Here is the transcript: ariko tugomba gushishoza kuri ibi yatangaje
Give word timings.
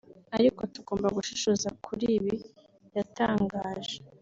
ariko 0.35 0.61
tugomba 0.73 1.07
gushishoza 1.17 1.69
kuri 1.85 2.05
ibi 2.17 2.35
yatangaje 2.95 3.95